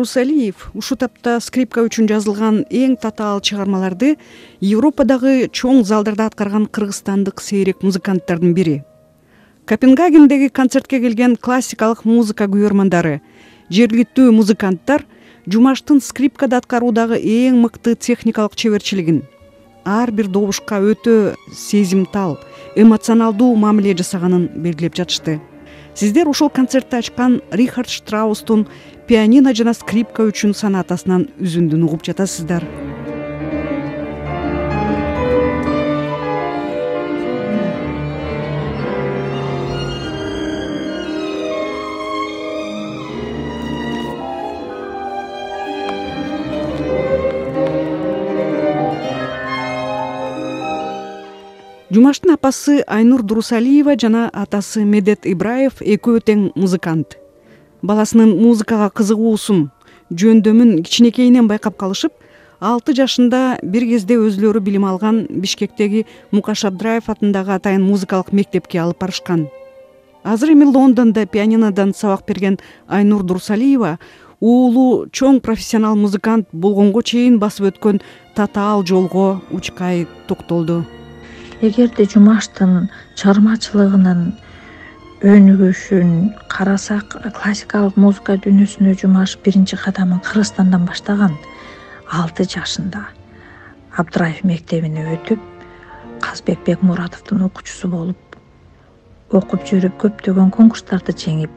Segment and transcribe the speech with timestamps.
[0.00, 4.16] жумаш дурусалиев ушул тапта скрипка үчүн жазылган эң татаал чыгармаларды
[4.60, 8.82] европадагы чоң залдарда аткарган кыргызстандык сейрек музыканттардын бири.
[9.66, 13.20] Копенгагендеги концертке келген классикалык музыка күйөрмандары
[13.68, 15.04] жергиликтүү музыканттар
[15.46, 19.22] жумаштын скрипкада аткаруудагы эң мыкты техникалык чеберчилигин
[19.84, 22.38] ар бир добушка өтө сезимтал
[22.74, 25.40] эмоционалдуу мамиле жасаганын белгилеп жатышты.
[25.94, 28.66] Сиздер ушул концертти ачкан рихард штраустун
[29.10, 32.62] пианино жана скрипка үчүн сонатасынан үзүндүн угуп жатасыздар.
[51.90, 57.18] Жумаштын апасы айнур дурусалиева жана атасы медет ибраев экөө тең музыкант
[57.82, 59.68] баласынын музыкага кызыгуусун
[60.10, 62.12] жөндөмүн кичинекейинен байкап калышып
[62.60, 69.00] алты жашында бир кезде өзүлөрү билим алган бишкектеги мукаш абдраев атындагы атайын музыкалык мектепке алып
[69.00, 69.48] барышкан.
[70.22, 73.98] Азыр эми лондондо пианинодон сабак берген айнур дурусалиева
[74.40, 78.02] уулу чоң профессионал музыкант болгонго чейин басып өткөн
[78.34, 80.84] татаал жолго учкай токтолду.
[81.62, 84.32] Эгерде жумаштын чыгармачылыгынын
[85.20, 86.12] өнүгүшүн
[86.48, 91.34] карасак классикалык музыка дүйнөсүнө жумаш биринчи кадамын кыргызстандан баштаган
[92.08, 93.02] алты жашында
[94.00, 95.42] абдраев мектебине өтүп
[96.24, 98.38] казбек бекмуратовдун окуучусу болуп
[99.36, 101.52] окуп жүрүп көптөгөн конкурстарды жеңип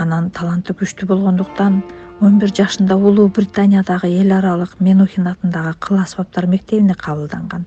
[0.00, 1.82] анан таланты күчтүү болгондуктан
[2.24, 7.66] он бир жашында улуу британиядагы эл аралык менухин атындагы кыл аспаптар мектебине кабылданган.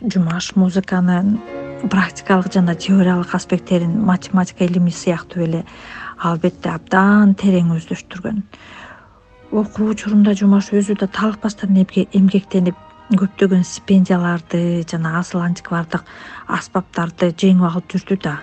[0.00, 1.36] Жумаш музыканын
[1.90, 5.64] практикалык жана теориялык аспекттерин математика илими сыяктуу эле
[6.18, 8.42] албетте абдан терең өздөштүргөн.
[9.52, 12.76] Окуу учурунда жумаш өзү да талыкпастан эмгектенип
[13.14, 16.04] көптөгөн стипендияларды жана асыл антиквардык
[16.48, 18.40] аспаптарды жеңип алып жүрдү да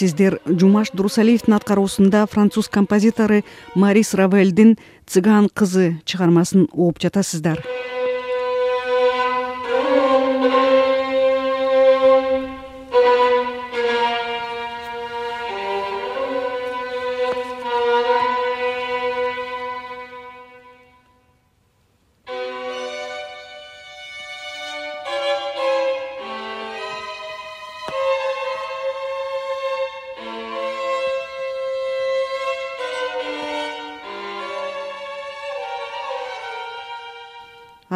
[0.00, 3.42] сиздер жумаш дурусалиевдин аткаруусунда француз композитору
[3.74, 7.60] марис равельдин цыган кызы чыгармасын угуп жатасыздар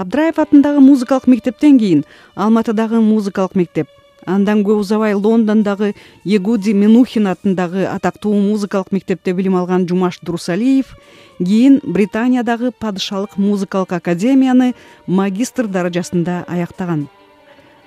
[0.04, 2.05] абдраев атындагы музыкалык мектептен кийин
[2.37, 3.88] алматыдагы музыкалык мектеп
[4.26, 5.93] андан көп узабай лондондогу
[6.25, 10.94] егуди менухин атындагы атактуу музыкалык мектепте билим алган жумаш дурусалиев
[11.38, 14.75] кийин британиядагы падышалык музыкалык академияны
[15.06, 17.08] магистр даражасында аяктаган.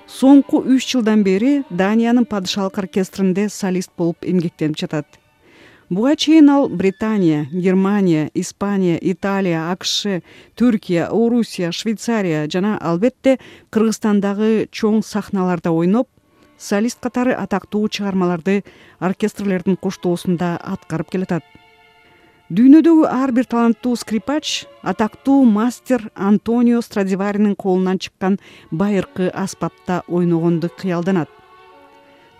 [0.08, 5.06] Соңку үч жылдан бери даниянын падышалык оркестринде солист болуп эмгектенип жатат
[5.90, 10.06] буга чейин ал британия германия испания италия акш
[10.56, 13.38] түркия орусия швейцария жана албетте
[13.70, 16.08] кыргызстандагы чоң сахналарда ойноп
[16.58, 18.64] солист катары атактуу чыгармаларды
[19.00, 21.44] оркестрлердин коштоосунда аткарып келатат.
[22.48, 28.38] Дүйнөдөгү ар бир таланттуу скрипач атактуу мастер антонио страдиваринин колунан чыккан
[28.70, 31.28] байыркы аспапта ойногонду кыялданат.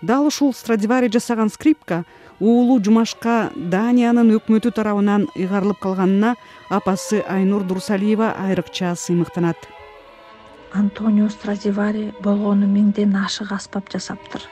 [0.01, 2.05] Дал ушул страдивари жасаган скрипка
[2.39, 6.35] уулу жумашка даниянын өкмөтү тарабынан ыйгарылып калганына
[6.69, 9.57] апасы айнур дурусалиева айрыкча сыймыктанат.
[10.73, 14.45] Антонио страдивари болгону миңден ашык аспап жасаптыр.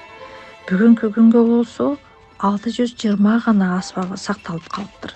[0.68, 1.96] Бүгүнкү күнгө болсо
[2.40, 5.14] алты жүз жыйырма гана аспабы сакталып калыптыр.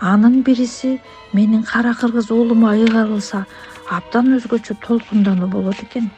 [0.00, 1.00] Анын бириси
[1.32, 3.44] менин кара кыргыз уулума ыйгарылса
[3.90, 6.08] абдан өзгөчө толкундануу болот экен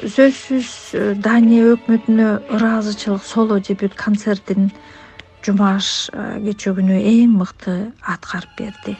[0.00, 4.70] сөзсүз э, дания өкмөтүнө ыраазычылык соло же бүт концертин
[5.44, 8.96] жумаш э, кечээ күнү эң мыкты аткарып берди.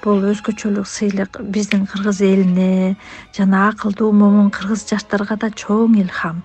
[0.00, 2.96] Бул өзгөчөлүк сыйлык биздин кыргыз элине
[3.36, 6.40] жана акылдуу момун кыргыз жаштарга да чоң илхам.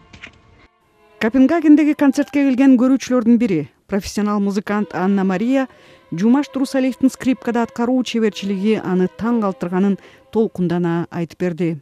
[1.21, 5.69] Копенгагендеги концертке келген көрүүчүлөрдүн бири профессионал музыкант анна мария
[6.11, 9.99] жумаш турусалиевдин скрипкада аткаруу чеберчилиги аны таң калтырганын
[10.33, 11.75] толкундана айтып берди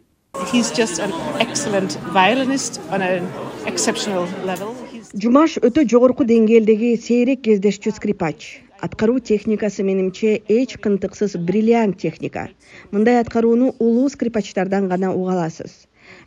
[5.23, 8.59] жумаш өтө жогорку деңгээлдеги сейрек кездешчү скрипач.
[8.83, 12.49] Аткаруу техникасы менимче эч кынтыксыз бриллиант техника.
[12.91, 15.71] Мындай аткарууну улуу скрипачтардан гана уга аласыз.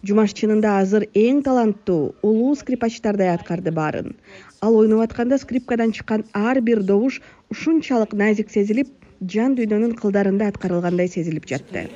[0.03, 4.15] Жумаш чынында азыр эң таланттуу улуу скрипачтардай аткарды баарын.
[4.65, 7.21] Ал ойноп атканда скрипкадан чыккан ар бир добуш
[7.51, 8.89] ушунчалык назик сезилип
[9.21, 11.89] жан дүйнөнүн кылдарында аткарылгандай сезилип жатты.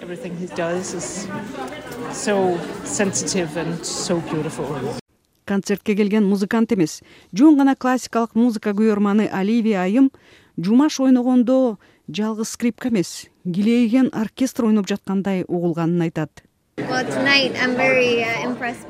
[5.45, 7.01] Концертке келген музыкант эмес.
[7.33, 10.11] Жөн гана классикалык музыка күйөрманы оливия айым
[10.57, 11.79] жумаш ойногондо
[12.09, 16.45] жалгыз скрипка эмес килейген оркестр ойноп жаткандай угулганын айтат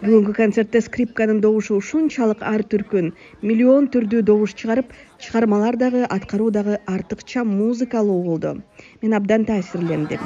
[0.03, 3.13] бүгүнкү концертте скрипканын добушу ушунчалык ар түркүн.
[3.43, 8.63] Миллион түрдүү добуш чыгарып чыгармалар дагы аткаруу дагы артыкча музыкалуу болду
[9.03, 10.21] мен абдан таасирлендим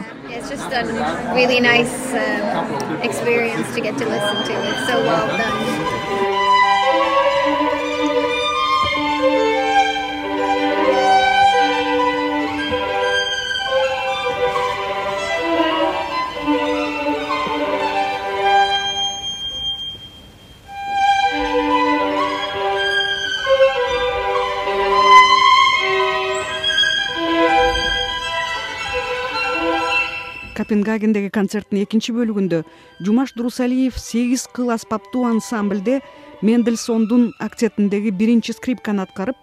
[30.65, 32.63] копенгагендеги концерттин экинчи бөлүгүндө
[33.05, 36.01] жумаш дурусалиев сегиз кыл аспаптуу ансамбльде
[36.41, 39.37] мендельсондун актетиндеги биринчи скрипканы аткарып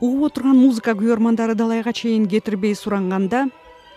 [0.00, 3.46] угуп отурган музыка күйөрмандары далайга чейин кетирбей суранганда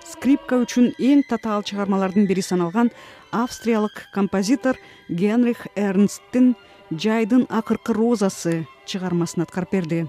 [0.07, 2.93] скрипка үчүн эң татаал чыгармалардын бири саналган
[3.31, 4.79] австриялык композитор
[5.09, 6.53] генрих эрнсттин
[6.91, 10.05] жайдын акыркы розасы чыгармасын аткарып берди.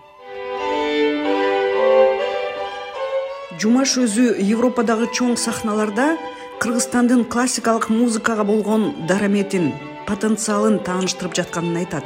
[3.55, 6.17] Жумаш өзү европадагы чоң сахналарда
[6.61, 9.73] кыргызстандын классикалык музыкага болгон дараметин
[10.07, 12.05] потенциалын тааныштырып жатканын айтат.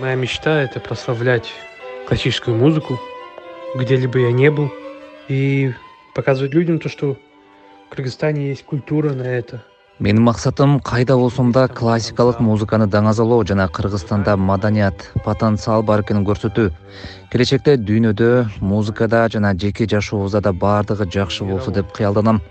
[0.00, 1.52] Моя мечта это прославлять
[2.06, 2.98] классическую музыку
[3.74, 4.72] где либо я не был
[5.28, 5.72] и
[6.14, 7.16] показывать людям то что
[7.86, 9.64] в кыргызстане есть культура на это.
[10.00, 16.72] Менин максатым кайда болсом да классикалык музыканы даңазалоо жана кыргызстанда маданият потенциал бар экенин көрсөтүү.
[17.30, 22.42] Келечекте дүйнөдө музыкада жана жеке жашообузда да баардыгы жакшы болсо деп кыялданам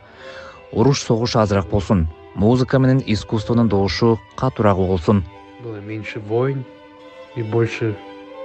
[0.74, 2.08] уруш согуш азыраак болсун.
[2.36, 5.24] Музыка менен искусствонун добушу катуураак угулсун
[5.64, 6.66] было меньше войн
[7.36, 7.98] и больше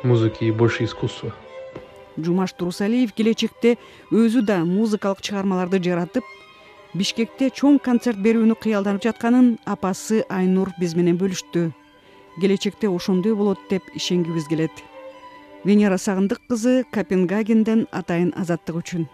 [0.03, 1.35] музыки и больше искусства.
[2.17, 3.77] Жумаш турусалиев келечекте
[4.11, 6.25] өзү да музыкалык чыгармаларды жаратып
[6.95, 11.71] бишкекте чоң концерт берүүнү кыялданып жатканын апасы айнур биз менен бөлүштү.
[12.41, 14.83] Келечекте ошондой болот деп ишенгибиз келет.
[15.65, 19.09] Венера сагындык кызы копенгагенден атайын азаттык үчүн